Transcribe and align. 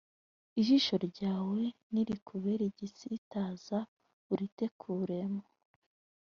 ijisho 0.59 0.95
ryawe 1.07 1.61
nirikubera 1.93 2.63
igisitaza 2.71 3.77
urite 4.31 4.65
kuremo. 4.81 5.43